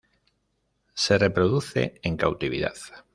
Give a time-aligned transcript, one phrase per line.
[0.95, 2.73] Se reproduce en cautividad.